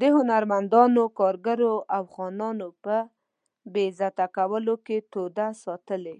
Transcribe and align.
هنرمندانو، 0.16 1.02
کارګرو 1.18 1.74
او 1.96 2.02
خانانو 2.14 2.68
په 2.84 2.96
بې 3.72 3.84
عزته 3.90 4.26
کولو 4.36 4.74
کې 4.86 4.96
توده 5.12 5.48
ساتلې. 5.64 6.16